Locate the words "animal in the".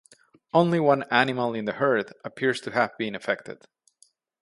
1.11-1.73